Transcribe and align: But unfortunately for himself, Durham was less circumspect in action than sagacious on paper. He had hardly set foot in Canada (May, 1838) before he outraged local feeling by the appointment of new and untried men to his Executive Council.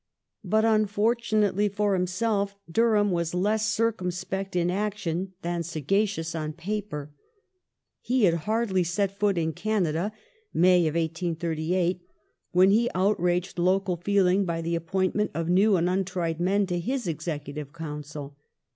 But 0.43 0.65
unfortunately 0.65 1.69
for 1.69 1.93
himself, 1.93 2.57
Durham 2.67 3.11
was 3.11 3.35
less 3.35 3.67
circumspect 3.67 4.55
in 4.55 4.71
action 4.71 5.33
than 5.43 5.61
sagacious 5.61 6.33
on 6.33 6.53
paper. 6.53 7.11
He 7.99 8.23
had 8.23 8.33
hardly 8.49 8.83
set 8.83 9.11
foot 9.11 9.37
in 9.37 9.53
Canada 9.53 10.11
(May, 10.55 10.85
1838) 10.85 12.01
before 12.51 12.65
he 12.71 12.89
outraged 12.95 13.59
local 13.59 13.95
feeling 13.95 14.43
by 14.43 14.59
the 14.63 14.73
appointment 14.73 15.29
of 15.35 15.49
new 15.49 15.75
and 15.75 15.87
untried 15.87 16.39
men 16.39 16.65
to 16.65 16.79
his 16.79 17.05
Executive 17.07 17.71
Council. 17.71 18.35